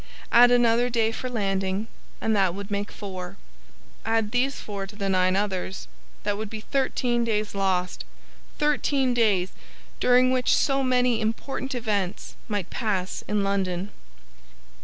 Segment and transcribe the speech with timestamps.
[0.31, 1.85] Add another day for landing,
[2.19, 3.37] and that would make four.
[4.03, 5.87] Add these four to the nine others,
[6.23, 9.51] that would be thirteen days lost—thirteen days,
[9.99, 13.91] during which so many important events might pass in London.